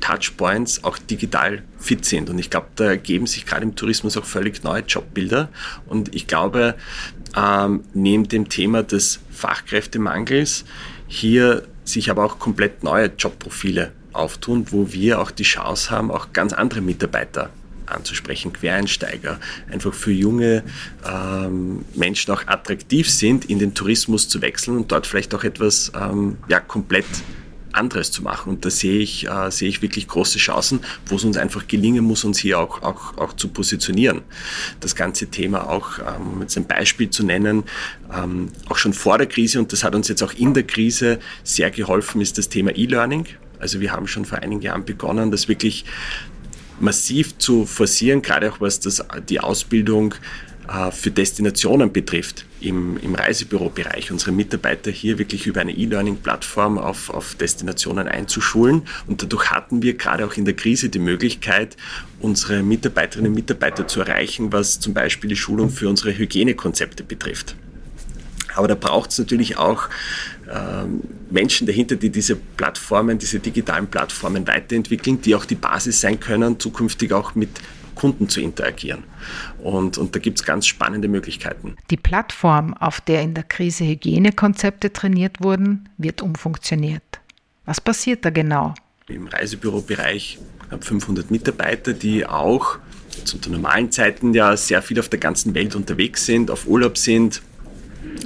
Touchpoints 0.00 0.84
auch 0.84 0.98
digital 0.98 1.62
fit 1.78 2.04
sind. 2.04 2.28
Und 2.28 2.38
ich 2.38 2.50
glaube, 2.50 2.66
da 2.76 2.84
ergeben 2.84 3.26
sich 3.26 3.46
gerade 3.46 3.62
im 3.62 3.74
Tourismus 3.74 4.16
auch 4.16 4.24
völlig 4.24 4.62
neue 4.62 4.82
Jobbilder. 4.82 5.48
Und 5.86 6.14
ich 6.14 6.26
glaube, 6.26 6.74
ähm, 7.34 7.84
neben 7.94 8.28
dem 8.28 8.48
Thema 8.50 8.82
des 8.82 9.20
Fachkräftemangels 9.30 10.64
hier 11.06 11.66
sich 11.84 12.10
aber 12.10 12.24
auch 12.24 12.38
komplett 12.38 12.84
neue 12.84 13.10
Jobprofile 13.16 13.92
auftun, 14.12 14.66
wo 14.70 14.92
wir 14.92 15.20
auch 15.20 15.30
die 15.30 15.42
Chance 15.42 15.90
haben, 15.90 16.10
auch 16.10 16.32
ganz 16.32 16.52
andere 16.52 16.82
Mitarbeiter 16.82 17.50
anzusprechen, 17.86 18.52
Quereinsteiger, 18.52 19.40
einfach 19.70 19.94
für 19.94 20.12
junge 20.12 20.62
ähm, 21.06 21.84
Menschen 21.94 22.32
auch 22.32 22.46
attraktiv 22.46 23.10
sind, 23.10 23.44
in 23.46 23.58
den 23.58 23.74
Tourismus 23.74 24.28
zu 24.28 24.42
wechseln 24.42 24.76
und 24.76 24.92
dort 24.92 25.06
vielleicht 25.06 25.34
auch 25.34 25.44
etwas 25.44 25.92
ähm, 25.94 26.38
ja, 26.48 26.60
komplett 26.60 27.06
anderes 27.74 28.10
zu 28.10 28.22
machen. 28.22 28.50
Und 28.50 28.64
da 28.64 28.70
sehe 28.70 29.00
ich, 29.00 29.28
äh, 29.28 29.50
sehe 29.50 29.68
ich 29.68 29.82
wirklich 29.82 30.08
große 30.08 30.38
Chancen, 30.38 30.80
wo 31.06 31.16
es 31.16 31.24
uns 31.24 31.36
einfach 31.36 31.66
gelingen 31.66 32.04
muss, 32.04 32.24
uns 32.24 32.38
hier 32.38 32.58
auch, 32.58 32.82
auch, 32.82 33.18
auch 33.18 33.32
zu 33.34 33.48
positionieren. 33.48 34.22
Das 34.80 34.94
ganze 34.94 35.26
Thema 35.26 35.68
auch, 35.68 35.98
ähm, 35.98 36.40
jetzt 36.40 36.56
ein 36.56 36.66
Beispiel 36.66 37.10
zu 37.10 37.24
nennen, 37.24 37.64
ähm, 38.14 38.48
auch 38.68 38.76
schon 38.76 38.92
vor 38.92 39.18
der 39.18 39.26
Krise, 39.26 39.58
und 39.58 39.72
das 39.72 39.84
hat 39.84 39.94
uns 39.94 40.08
jetzt 40.08 40.22
auch 40.22 40.32
in 40.34 40.54
der 40.54 40.64
Krise 40.64 41.18
sehr 41.42 41.70
geholfen, 41.70 42.20
ist 42.20 42.38
das 42.38 42.48
Thema 42.48 42.76
E-Learning. 42.76 43.26
Also 43.58 43.80
wir 43.80 43.92
haben 43.92 44.06
schon 44.06 44.24
vor 44.24 44.38
einigen 44.38 44.62
Jahren 44.62 44.84
begonnen, 44.84 45.30
das 45.30 45.48
wirklich 45.48 45.84
massiv 46.80 47.38
zu 47.38 47.66
forcieren, 47.66 48.22
gerade 48.22 48.52
auch 48.52 48.60
was 48.60 48.80
das, 48.80 49.04
die 49.28 49.40
Ausbildung 49.40 50.14
äh, 50.68 50.90
für 50.90 51.10
Destinationen 51.10 51.92
betrifft 51.92 52.46
im, 52.60 52.96
im 52.98 53.14
Reisebürobereich, 53.14 54.10
unsere 54.10 54.32
Mitarbeiter 54.32 54.90
hier 54.90 55.18
wirklich 55.18 55.46
über 55.46 55.60
eine 55.60 55.72
E-Learning-Plattform 55.72 56.78
auf, 56.78 57.10
auf 57.10 57.34
Destinationen 57.34 58.08
einzuschulen. 58.08 58.82
Und 59.06 59.22
dadurch 59.22 59.50
hatten 59.50 59.82
wir 59.82 59.94
gerade 59.94 60.24
auch 60.26 60.34
in 60.34 60.44
der 60.44 60.54
Krise 60.54 60.88
die 60.88 60.98
Möglichkeit, 60.98 61.76
unsere 62.20 62.62
Mitarbeiterinnen 62.62 63.32
und 63.32 63.34
Mitarbeiter 63.34 63.86
zu 63.86 64.00
erreichen, 64.00 64.52
was 64.52 64.80
zum 64.80 64.94
Beispiel 64.94 65.28
die 65.28 65.36
Schulung 65.36 65.68
für 65.70 65.88
unsere 65.88 66.16
Hygienekonzepte 66.16 67.04
betrifft. 67.04 67.56
Aber 68.54 68.68
da 68.68 68.74
braucht 68.74 69.10
es 69.10 69.18
natürlich 69.18 69.58
auch 69.58 69.88
Menschen 71.30 71.66
dahinter, 71.66 71.96
die 71.96 72.10
diese 72.10 72.36
Plattformen, 72.36 73.18
diese 73.18 73.40
digitalen 73.40 73.86
Plattformen 73.86 74.46
weiterentwickeln, 74.46 75.20
die 75.20 75.34
auch 75.34 75.44
die 75.44 75.54
Basis 75.54 76.00
sein 76.00 76.20
können, 76.20 76.60
zukünftig 76.60 77.12
auch 77.12 77.34
mit 77.34 77.48
Kunden 77.94 78.28
zu 78.28 78.40
interagieren. 78.40 79.04
Und, 79.62 79.98
und 79.98 80.14
da 80.14 80.18
gibt 80.18 80.38
es 80.38 80.44
ganz 80.44 80.66
spannende 80.66 81.08
Möglichkeiten. 81.08 81.76
Die 81.90 81.96
Plattform, 81.96 82.74
auf 82.74 83.00
der 83.00 83.22
in 83.22 83.34
der 83.34 83.44
Krise 83.44 83.84
Hygienekonzepte 83.84 84.92
trainiert 84.92 85.42
wurden, 85.42 85.88
wird 85.96 86.22
umfunktioniert. 86.22 87.02
Was 87.64 87.80
passiert 87.80 88.24
da 88.24 88.30
genau? 88.30 88.74
Im 89.08 89.26
Reisebürobereich 89.26 90.38
habe 90.70 90.84
500 90.84 91.30
Mitarbeiter, 91.30 91.92
die 91.92 92.26
auch 92.26 92.78
zu 93.24 93.38
normalen 93.50 93.92
Zeiten 93.92 94.34
ja 94.34 94.56
sehr 94.56 94.82
viel 94.82 94.98
auf 94.98 95.08
der 95.08 95.20
ganzen 95.20 95.54
Welt 95.54 95.74
unterwegs 95.76 96.26
sind, 96.26 96.50
auf 96.50 96.66
Urlaub 96.66 96.98
sind, 96.98 97.42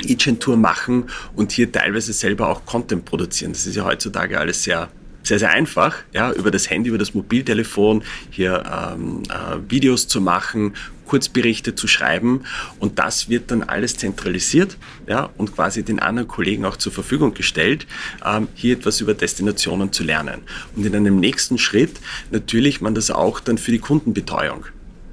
Agent-Tour 0.08 0.56
machen 0.56 1.04
und 1.34 1.52
hier 1.52 1.70
teilweise 1.70 2.12
selber 2.12 2.48
auch 2.48 2.64
Content 2.64 3.04
produzieren. 3.04 3.52
Das 3.52 3.66
ist 3.66 3.76
ja 3.76 3.84
heutzutage 3.84 4.38
alles 4.38 4.62
sehr 4.62 4.88
sehr, 5.28 5.38
sehr 5.38 5.50
einfach, 5.50 5.96
ja, 6.12 6.32
über 6.32 6.50
das 6.50 6.70
Handy, 6.70 6.88
über 6.88 6.96
das 6.96 7.12
Mobiltelefon 7.12 8.02
hier 8.30 8.62
ähm, 8.94 9.22
äh, 9.28 9.70
Videos 9.70 10.08
zu 10.08 10.22
machen, 10.22 10.72
Kurzberichte 11.06 11.74
zu 11.74 11.86
schreiben 11.86 12.42
und 12.78 12.98
das 12.98 13.28
wird 13.28 13.50
dann 13.50 13.62
alles 13.62 13.96
zentralisiert 13.96 14.76
ja, 15.06 15.28
und 15.36 15.54
quasi 15.54 15.82
den 15.82 15.98
anderen 16.00 16.28
Kollegen 16.28 16.64
auch 16.64 16.76
zur 16.76 16.92
Verfügung 16.92 17.34
gestellt, 17.34 17.86
ähm, 18.24 18.48
hier 18.54 18.76
etwas 18.76 19.00
über 19.00 19.14
Destinationen 19.14 19.92
zu 19.92 20.02
lernen. 20.02 20.42
Und 20.76 20.86
in 20.86 20.94
einem 20.94 21.20
nächsten 21.20 21.58
Schritt 21.58 22.00
natürlich 22.30 22.80
man 22.80 22.94
das 22.94 23.10
auch 23.10 23.40
dann 23.40 23.58
für 23.58 23.70
die 23.70 23.78
Kundenbetreuung 23.78 24.66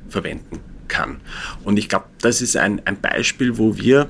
verwenden 0.10 0.60
kann. 0.88 1.20
Und 1.64 1.78
ich 1.78 1.90
glaube, 1.90 2.06
das 2.22 2.42
ist 2.42 2.56
ein, 2.58 2.82
ein 2.86 3.00
Beispiel, 3.00 3.58
wo 3.58 3.78
wir 3.78 4.10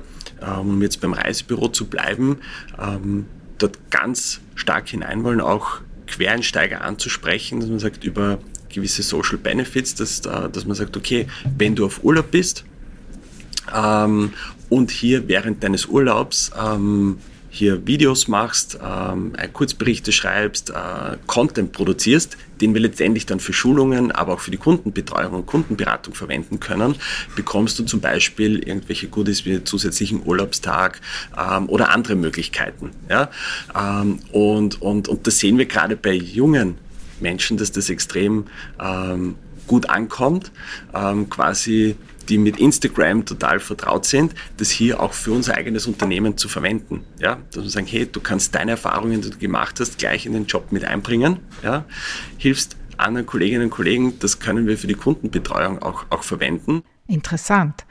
um 0.52 0.82
jetzt 0.82 1.00
beim 1.00 1.12
Reisebüro 1.12 1.68
zu 1.68 1.86
bleiben, 1.86 2.38
ähm, 2.78 3.26
dort 3.58 3.78
ganz 3.90 4.40
stark 4.54 4.88
hinein 4.88 5.24
wollen, 5.24 5.40
auch 5.40 5.80
Quereinsteiger 6.06 6.82
anzusprechen, 6.82 7.60
dass 7.60 7.68
man 7.68 7.78
sagt, 7.78 8.04
über 8.04 8.38
gewisse 8.68 9.02
Social 9.02 9.38
Benefits, 9.38 9.94
dass, 9.94 10.20
äh, 10.20 10.48
dass 10.50 10.64
man 10.66 10.76
sagt, 10.76 10.96
okay, 10.96 11.26
wenn 11.56 11.74
du 11.74 11.86
auf 11.86 12.04
Urlaub 12.04 12.30
bist 12.30 12.64
ähm, 13.74 14.32
und 14.68 14.90
hier 14.90 15.28
während 15.28 15.62
deines 15.64 15.86
Urlaubs 15.86 16.52
ähm, 16.58 17.18
hier 17.56 17.86
Videos 17.86 18.28
machst, 18.28 18.78
ähm, 18.82 19.32
Kurzberichte 19.52 20.12
schreibst, 20.12 20.70
äh, 20.70 21.16
Content 21.26 21.72
produzierst, 21.72 22.36
den 22.60 22.74
wir 22.74 22.80
letztendlich 22.80 23.26
dann 23.26 23.40
für 23.40 23.52
Schulungen, 23.52 24.12
aber 24.12 24.34
auch 24.34 24.40
für 24.40 24.50
die 24.50 24.56
Kundenbetreuung 24.56 25.32
und 25.34 25.46
Kundenberatung 25.46 26.14
verwenden 26.14 26.60
können, 26.60 26.96
bekommst 27.34 27.78
du 27.78 27.84
zum 27.84 28.00
Beispiel 28.00 28.58
irgendwelche 28.58 29.08
Goodies 29.08 29.44
wie 29.44 29.64
zusätzlichen 29.64 30.22
Urlaubstag 30.24 31.00
ähm, 31.36 31.68
oder 31.68 31.90
andere 31.90 32.14
Möglichkeiten. 32.14 32.90
Ja? 33.08 33.30
Ähm, 33.74 34.20
und, 34.32 34.80
und, 34.82 35.08
und 35.08 35.26
das 35.26 35.38
sehen 35.38 35.58
wir 35.58 35.66
gerade 35.66 35.96
bei 35.96 36.12
jungen 36.12 36.78
Menschen, 37.20 37.56
dass 37.56 37.72
das 37.72 37.88
extrem 37.88 38.46
ähm, 38.80 39.36
gut 39.66 39.88
ankommt, 39.88 40.52
ähm, 40.94 41.28
quasi 41.28 41.96
die 42.28 42.38
mit 42.38 42.58
Instagram 42.58 43.24
total 43.24 43.60
vertraut 43.60 44.06
sind, 44.06 44.34
das 44.56 44.70
hier 44.70 45.00
auch 45.00 45.12
für 45.12 45.32
unser 45.32 45.54
eigenes 45.54 45.86
Unternehmen 45.86 46.36
zu 46.36 46.48
verwenden. 46.48 47.04
Ja, 47.18 47.38
dass 47.52 47.64
wir 47.64 47.70
sagen, 47.70 47.86
hey, 47.86 48.06
du 48.06 48.20
kannst 48.20 48.54
deine 48.54 48.72
Erfahrungen, 48.72 49.22
die 49.22 49.30
du 49.30 49.38
gemacht 49.38 49.80
hast, 49.80 49.98
gleich 49.98 50.26
in 50.26 50.32
den 50.32 50.46
Job 50.46 50.72
mit 50.72 50.84
einbringen. 50.84 51.38
Ja, 51.62 51.84
hilfst 52.38 52.76
anderen 52.98 53.26
Kolleginnen 53.26 53.64
und 53.64 53.70
Kollegen, 53.70 54.18
das 54.20 54.38
können 54.38 54.66
wir 54.66 54.78
für 54.78 54.86
die 54.86 54.94
Kundenbetreuung 54.94 55.82
auch, 55.82 56.06
auch 56.10 56.22
verwenden. 56.22 56.82
Interessant. 57.06 57.84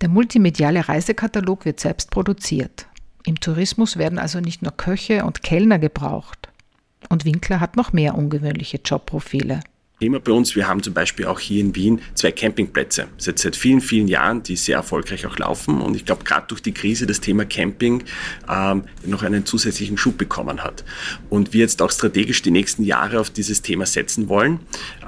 Der 0.00 0.08
multimediale 0.08 0.88
Reisekatalog 0.88 1.64
wird 1.64 1.80
selbst 1.80 2.10
produziert. 2.10 2.86
Im 3.24 3.38
Tourismus 3.38 3.96
werden 3.96 4.18
also 4.18 4.40
nicht 4.40 4.62
nur 4.62 4.72
Köche 4.72 5.24
und 5.24 5.42
Kellner 5.42 5.78
gebraucht. 5.78 6.48
Und 7.08 7.24
Winkler 7.24 7.60
hat 7.60 7.76
noch 7.76 7.92
mehr 7.92 8.16
ungewöhnliche 8.16 8.80
Jobprofile. 8.84 9.60
Thema 10.02 10.18
bei 10.18 10.32
uns. 10.32 10.56
Wir 10.56 10.66
haben 10.66 10.82
zum 10.82 10.94
Beispiel 10.94 11.26
auch 11.26 11.38
hier 11.38 11.60
in 11.60 11.76
Wien 11.76 12.00
zwei 12.14 12.32
Campingplätze 12.32 13.06
seit, 13.18 13.38
seit 13.38 13.54
vielen, 13.54 13.80
vielen 13.80 14.08
Jahren, 14.08 14.42
die 14.42 14.56
sehr 14.56 14.78
erfolgreich 14.78 15.26
auch 15.26 15.38
laufen. 15.38 15.80
Und 15.80 15.94
ich 15.94 16.04
glaube, 16.04 16.24
gerade 16.24 16.48
durch 16.48 16.60
die 16.60 16.72
Krise 16.72 17.06
das 17.06 17.20
Thema 17.20 17.44
Camping 17.44 18.02
ähm, 18.50 18.82
noch 19.06 19.22
einen 19.22 19.46
zusätzlichen 19.46 19.96
Schub 19.96 20.18
bekommen 20.18 20.64
hat. 20.64 20.82
Und 21.30 21.52
wir 21.52 21.60
jetzt 21.60 21.80
auch 21.80 21.92
strategisch 21.92 22.42
die 22.42 22.50
nächsten 22.50 22.82
Jahre 22.82 23.20
auf 23.20 23.30
dieses 23.30 23.62
Thema 23.62 23.86
setzen 23.86 24.28
wollen. 24.28 24.58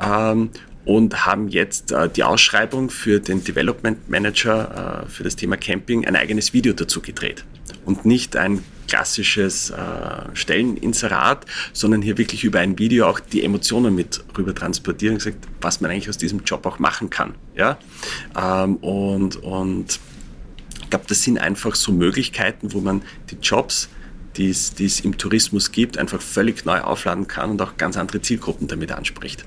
Ähm, 0.01 0.51
und 0.85 1.27
haben 1.27 1.49
jetzt 1.49 1.91
äh, 1.91 2.09
die 2.09 2.23
Ausschreibung 2.23 2.89
für 2.89 3.19
den 3.19 3.43
Development 3.43 4.09
Manager 4.09 5.07
äh, 5.07 5.11
für 5.11 5.25
das 5.25 5.35
Thema 5.35 5.57
Camping 5.57 6.07
ein 6.07 6.15
eigenes 6.15 6.53
Video 6.53 6.73
dazu 6.73 7.01
gedreht 7.01 7.45
und 7.85 8.05
nicht 8.05 8.37
ein 8.37 8.63
klassisches 8.87 9.71
äh, 9.71 9.77
Stelleninserat, 10.35 11.47
sondern 11.73 12.03
hier 12.03 12.19
wirklich 12.19 12.45
über 12.45 12.61
ein 12.61 12.79
Video 12.79 13.07
auch 13.07 13.21
die 13.21 13.45
Emotionen 13.45 13.95
mit 13.95 14.25
rüber 14.37 14.55
transportieren 14.55 15.15
und 15.15 15.19
gesagt, 15.19 15.47
was 15.61 15.81
man 15.81 15.91
eigentlich 15.91 16.09
aus 16.09 16.19
diesem 16.19 16.45
Job 16.45 16.67
auch 16.67 16.79
machen 16.79 17.11
kann. 17.11 17.35
Ja? 17.57 17.79
Ähm, 18.37 18.77
und, 18.77 19.37
und 19.37 19.99
ich 20.83 20.91
glaube, 20.91 21.05
das 21.09 21.23
sind 21.23 21.39
einfach 21.39 21.75
so 21.75 21.93
Möglichkeiten, 21.93 22.73
wo 22.73 22.81
man 22.81 23.03
die 23.31 23.37
Jobs, 23.37 23.89
die 24.37 24.51
es, 24.51 25.01
im 25.01 25.17
Tourismus 25.17 25.73
gibt, 25.73 25.99
einfach 25.99 26.21
völlig 26.21 26.65
neu 26.65 26.81
aufladen 26.81 27.29
kann 27.29 27.51
und 27.51 27.63
auch 27.63 27.77
ganz 27.77 27.97
andere 27.97 28.21
Zielgruppen 28.21 28.69
damit 28.69 28.93
anspricht. 28.93 29.45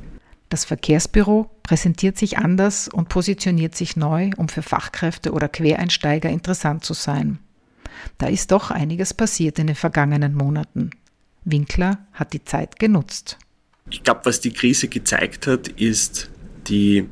Das 0.49 0.63
Verkehrsbüro 0.63 1.49
präsentiert 1.63 2.17
sich 2.17 2.37
anders 2.37 2.87
und 2.87 3.09
positioniert 3.09 3.75
sich 3.75 3.97
neu, 3.97 4.31
um 4.37 4.47
für 4.47 4.61
Fachkräfte 4.61 5.33
oder 5.33 5.49
Quereinsteiger 5.49 6.29
interessant 6.29 6.85
zu 6.85 6.93
sein. 6.93 7.39
Da 8.17 8.27
ist 8.27 8.51
doch 8.51 8.71
einiges 8.71 9.13
passiert 9.13 9.59
in 9.59 9.67
den 9.67 9.75
vergangenen 9.75 10.33
Monaten. 10.35 10.91
Winkler 11.45 11.99
hat 12.13 12.33
die 12.33 12.43
Zeit 12.43 12.79
genutzt. 12.79 13.37
Ich 13.89 14.03
glaube, 14.03 14.21
was 14.25 14.41
die 14.41 14.51
Krise 14.51 14.87
gezeigt 14.87 15.47
hat, 15.47 15.67
ist 15.69 16.29
die 16.67 17.07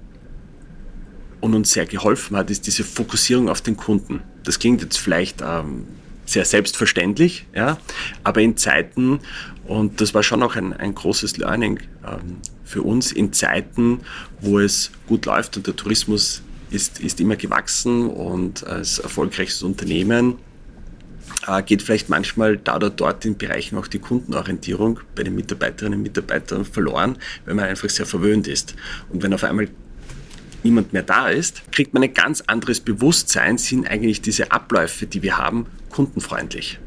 und 1.39 1.53
uns 1.53 1.71
sehr 1.71 1.85
geholfen 1.85 2.35
hat, 2.35 2.49
ist 2.49 2.65
diese 2.67 2.83
Fokussierung 2.83 3.49
auf 3.49 3.61
den 3.61 3.77
Kunden. 3.77 4.21
Das 4.43 4.59
klingt 4.59 4.81
jetzt 4.81 4.97
vielleicht 4.97 5.41
ähm, 5.41 5.85
sehr 6.25 6.43
selbstverständlich, 6.43 7.45
ja, 7.53 7.77
aber 8.23 8.41
in 8.41 8.57
Zeiten, 8.57 9.19
und 9.65 10.01
das 10.01 10.13
war 10.13 10.23
schon 10.23 10.41
auch 10.41 10.55
ein, 10.55 10.73
ein 10.73 10.95
großes 10.95 11.37
Learning 11.37 11.79
ähm, 12.05 12.37
für 12.63 12.81
uns, 12.81 13.11
in 13.11 13.31
Zeiten, 13.31 14.01
wo 14.41 14.59
es 14.59 14.91
gut 15.07 15.25
läuft 15.25 15.55
und 15.55 15.67
der 15.67 15.75
Tourismus 15.75 16.41
ist, 16.71 16.99
ist 16.99 17.21
immer 17.21 17.35
gewachsen 17.35 18.09
und 18.09 18.65
als 18.65 18.99
erfolgreiches 18.99 19.61
Unternehmen 19.61 20.35
äh, 21.47 21.63
geht 21.63 21.81
vielleicht 21.81 22.09
manchmal 22.09 22.57
da 22.57 22.75
oder 22.75 22.89
dort 22.89 23.25
in 23.25 23.37
Bereichen 23.37 23.77
auch 23.77 23.87
die 23.87 23.99
Kundenorientierung 23.99 24.99
bei 25.15 25.23
den 25.23 25.35
Mitarbeiterinnen 25.35 25.99
und 25.99 26.03
Mitarbeitern 26.03 26.65
verloren, 26.65 27.17
weil 27.45 27.55
man 27.55 27.65
einfach 27.65 27.89
sehr 27.89 28.05
verwöhnt 28.05 28.47
ist. 28.47 28.75
Und 29.09 29.23
wenn 29.23 29.33
auf 29.33 29.43
einmal 29.43 29.67
niemand 30.63 30.93
mehr 30.93 31.03
da 31.03 31.29
ist, 31.29 31.71
kriegt 31.71 31.93
man 31.93 32.03
ein 32.03 32.13
ganz 32.13 32.41
anderes 32.41 32.79
Bewusstsein, 32.79 33.57
sind 33.57 33.87
eigentlich 33.87 34.21
diese 34.21 34.51
Abläufe, 34.51 35.05
die 35.05 35.21
wir 35.21 35.37
haben, 35.37 35.67
kundenfreundlich. 35.89 36.79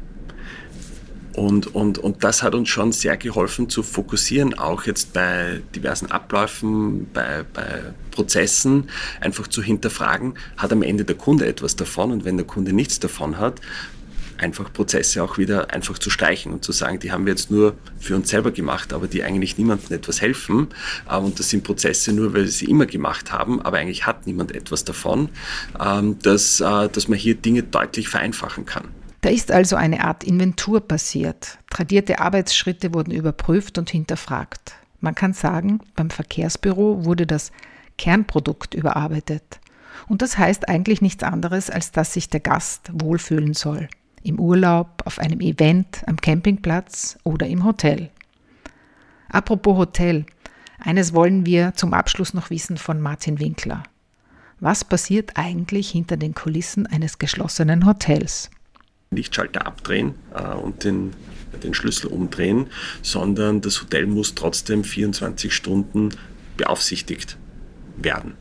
Und, 1.33 1.73
und, 1.73 1.99
und 1.99 2.23
das 2.23 2.43
hat 2.43 2.53
uns 2.53 2.67
schon 2.67 2.91
sehr 2.91 3.15
geholfen 3.15 3.69
zu 3.69 3.81
fokussieren, 3.81 4.55
auch 4.55 4.83
jetzt 4.83 5.13
bei 5.13 5.61
diversen 5.73 6.11
Abläufen, 6.11 7.07
bei, 7.13 7.45
bei 7.53 7.93
Prozessen, 8.11 8.89
einfach 9.21 9.47
zu 9.47 9.61
hinterfragen, 9.61 10.33
hat 10.57 10.73
am 10.73 10.83
Ende 10.83 11.05
der 11.05 11.15
Kunde 11.15 11.45
etwas 11.45 11.77
davon 11.77 12.11
und 12.11 12.25
wenn 12.25 12.35
der 12.35 12.45
Kunde 12.45 12.73
nichts 12.73 12.99
davon 12.99 13.37
hat, 13.37 13.61
einfach 14.39 14.71
Prozesse 14.71 15.23
auch 15.23 15.37
wieder 15.37 15.71
einfach 15.71 15.97
zu 15.97 16.09
streichen 16.09 16.53
und 16.53 16.63
zu 16.63 16.71
sagen, 16.71 16.99
die 16.99 17.11
haben 17.11 17.25
wir 17.25 17.33
jetzt 17.33 17.51
nur 17.51 17.75
für 17.99 18.15
uns 18.15 18.29
selber 18.29 18.51
gemacht, 18.51 18.93
aber 18.93 19.07
die 19.07 19.23
eigentlich 19.23 19.57
niemandem 19.57 19.95
etwas 19.97 20.21
helfen. 20.21 20.67
Ähm, 21.09 21.25
und 21.25 21.39
das 21.39 21.49
sind 21.49 21.63
Prozesse 21.63 22.13
nur, 22.13 22.33
weil 22.33 22.43
wir 22.43 22.51
sie 22.51 22.65
immer 22.65 22.85
gemacht 22.85 23.31
haben, 23.31 23.61
aber 23.61 23.77
eigentlich 23.77 24.05
hat 24.05 24.25
niemand 24.27 24.53
etwas 24.55 24.83
davon, 24.83 25.29
ähm, 25.79 26.17
dass, 26.19 26.59
äh, 26.59 26.89
dass 26.89 27.07
man 27.07 27.17
hier 27.17 27.35
Dinge 27.35 27.63
deutlich 27.63 28.09
vereinfachen 28.09 28.65
kann. 28.65 28.85
Da 29.21 29.29
ist 29.29 29.51
also 29.51 29.75
eine 29.75 30.03
Art 30.05 30.23
Inventur 30.23 30.79
passiert. 30.79 31.57
Tradierte 31.69 32.19
Arbeitsschritte 32.19 32.93
wurden 32.93 33.11
überprüft 33.11 33.77
und 33.77 33.89
hinterfragt. 33.89 34.73
Man 35.01 35.15
kann 35.15 35.33
sagen, 35.33 35.81
beim 35.95 36.09
Verkehrsbüro 36.09 37.03
wurde 37.03 37.27
das 37.27 37.51
Kernprodukt 37.97 38.73
überarbeitet. 38.73 39.59
Und 40.07 40.21
das 40.21 40.37
heißt 40.37 40.69
eigentlich 40.69 41.01
nichts 41.01 41.23
anderes, 41.23 41.69
als 41.69 41.91
dass 41.91 42.13
sich 42.13 42.29
der 42.29 42.39
Gast 42.39 42.89
wohlfühlen 42.93 43.53
soll 43.53 43.89
im 44.23 44.39
Urlaub, 44.39 45.03
auf 45.05 45.19
einem 45.19 45.39
Event, 45.41 46.01
am 46.07 46.17
Campingplatz 46.17 47.17
oder 47.23 47.47
im 47.47 47.63
Hotel. 47.63 48.09
Apropos 49.29 49.77
Hotel, 49.77 50.25
eines 50.79 51.13
wollen 51.13 51.45
wir 51.45 51.73
zum 51.75 51.93
Abschluss 51.93 52.33
noch 52.33 52.49
wissen 52.49 52.77
von 52.77 53.01
Martin 53.01 53.39
Winkler. 53.39 53.83
Was 54.59 54.83
passiert 54.83 55.31
eigentlich 55.35 55.89
hinter 55.89 56.17
den 56.17 56.33
Kulissen 56.33 56.87
eines 56.87 57.17
geschlossenen 57.17 57.85
Hotels? 57.85 58.49
Lichtschalter 59.11 59.65
abdrehen 59.65 60.15
äh, 60.33 60.53
und 60.53 60.83
den, 60.83 61.13
den 61.63 61.73
Schlüssel 61.73 62.07
umdrehen, 62.07 62.67
sondern 63.01 63.61
das 63.61 63.81
Hotel 63.81 64.05
muss 64.05 64.35
trotzdem 64.35 64.83
24 64.83 65.53
Stunden 65.53 66.09
beaufsichtigt 66.57 67.37
werden. 67.97 68.33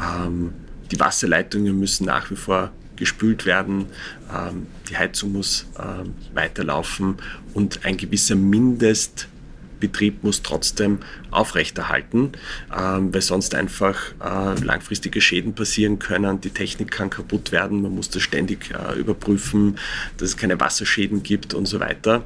Ähm, 0.00 0.54
die 0.90 0.98
Wasserleitungen 0.98 1.78
müssen 1.78 2.06
nach 2.06 2.30
wie 2.30 2.36
vor 2.36 2.72
gespült 3.00 3.46
werden, 3.46 3.86
ähm, 4.32 4.68
die 4.88 4.96
Heizung 4.96 5.32
muss 5.32 5.66
ähm, 5.76 6.14
weiterlaufen 6.32 7.16
und 7.54 7.84
ein 7.84 7.96
gewisser 7.96 8.36
Mindestbetrieb 8.36 10.22
muss 10.22 10.42
trotzdem 10.42 11.00
aufrechterhalten, 11.32 12.32
ähm, 12.76 13.12
weil 13.12 13.22
sonst 13.22 13.56
einfach 13.56 13.96
äh, 14.22 14.62
langfristige 14.62 15.20
Schäden 15.20 15.54
passieren 15.54 15.98
können. 15.98 16.40
Die 16.40 16.50
Technik 16.50 16.92
kann 16.92 17.10
kaputt 17.10 17.50
werden, 17.50 17.82
man 17.82 17.96
muss 17.96 18.10
das 18.10 18.22
ständig 18.22 18.70
äh, 18.70 18.96
überprüfen, 18.96 19.78
dass 20.18 20.28
es 20.28 20.36
keine 20.36 20.60
Wasserschäden 20.60 21.24
gibt 21.24 21.54
und 21.54 21.66
so 21.66 21.80
weiter 21.80 22.22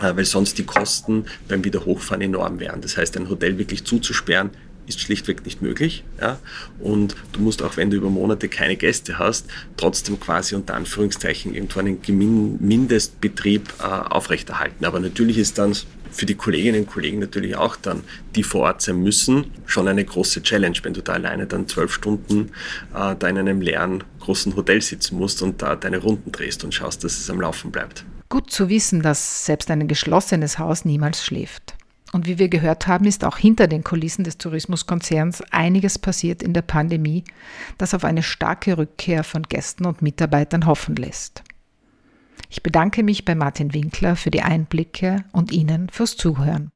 äh, 0.00 0.14
weil 0.14 0.24
sonst 0.24 0.58
die 0.58 0.64
Kosten 0.64 1.24
beim 1.48 1.64
Wiederhochfahren 1.64 2.22
enorm 2.22 2.60
wären. 2.60 2.80
Das 2.80 2.96
heißt, 2.96 3.16
ein 3.16 3.28
Hotel 3.28 3.58
wirklich 3.58 3.84
zuzusperren, 3.84 4.50
ist 4.88 5.00
schlichtweg 5.00 5.44
nicht 5.44 5.62
möglich. 5.62 6.04
Ja? 6.20 6.38
Und 6.80 7.16
du 7.32 7.40
musst 7.40 7.62
auch, 7.62 7.76
wenn 7.76 7.90
du 7.90 7.96
über 7.96 8.10
Monate 8.10 8.48
keine 8.48 8.76
Gäste 8.76 9.18
hast, 9.18 9.46
trotzdem 9.76 10.18
quasi 10.18 10.54
unter 10.54 10.74
Anführungszeichen 10.74 11.54
irgendwann 11.54 11.86
einen 11.86 12.58
Mindestbetrieb 12.60 13.74
äh, 13.80 13.84
aufrechterhalten. 13.84 14.84
Aber 14.84 15.00
natürlich 15.00 15.38
ist 15.38 15.58
dann 15.58 15.74
für 16.10 16.26
die 16.26 16.34
Kolleginnen 16.34 16.80
und 16.80 16.86
Kollegen 16.86 17.18
natürlich 17.18 17.56
auch 17.56 17.76
dann, 17.76 18.02
die 18.34 18.42
vor 18.42 18.62
Ort 18.62 18.82
sein 18.82 19.02
müssen, 19.02 19.50
schon 19.66 19.88
eine 19.88 20.04
große 20.04 20.42
Challenge, 20.42 20.76
wenn 20.82 20.94
du 20.94 21.02
da 21.02 21.12
alleine 21.12 21.46
dann 21.46 21.68
zwölf 21.68 21.92
Stunden 21.92 22.50
äh, 22.94 23.14
da 23.16 23.28
in 23.28 23.38
einem 23.38 23.60
leeren 23.60 24.04
großen 24.20 24.56
Hotel 24.56 24.82
sitzen 24.82 25.16
musst 25.16 25.42
und 25.42 25.62
da 25.62 25.76
deine 25.76 25.98
Runden 25.98 26.32
drehst 26.32 26.64
und 26.64 26.74
schaust, 26.74 27.04
dass 27.04 27.18
es 27.18 27.30
am 27.30 27.40
Laufen 27.40 27.70
bleibt. 27.70 28.04
Gut 28.28 28.50
zu 28.50 28.68
wissen, 28.68 29.00
dass 29.00 29.46
selbst 29.46 29.70
ein 29.70 29.88
geschlossenes 29.88 30.58
Haus 30.58 30.84
niemals 30.84 31.24
schläft. 31.24 31.77
Und 32.12 32.26
wie 32.26 32.38
wir 32.38 32.48
gehört 32.48 32.86
haben, 32.86 33.04
ist 33.04 33.24
auch 33.24 33.36
hinter 33.36 33.66
den 33.66 33.84
Kulissen 33.84 34.24
des 34.24 34.38
Tourismuskonzerns 34.38 35.42
einiges 35.50 35.98
passiert 35.98 36.42
in 36.42 36.54
der 36.54 36.62
Pandemie, 36.62 37.24
das 37.76 37.94
auf 37.94 38.04
eine 38.04 38.22
starke 38.22 38.78
Rückkehr 38.78 39.24
von 39.24 39.42
Gästen 39.42 39.84
und 39.84 40.00
Mitarbeitern 40.00 40.66
hoffen 40.66 40.96
lässt. 40.96 41.42
Ich 42.50 42.62
bedanke 42.62 43.02
mich 43.02 43.26
bei 43.26 43.34
Martin 43.34 43.74
Winkler 43.74 44.16
für 44.16 44.30
die 44.30 44.42
Einblicke 44.42 45.24
und 45.32 45.52
Ihnen 45.52 45.90
fürs 45.90 46.16
Zuhören. 46.16 46.66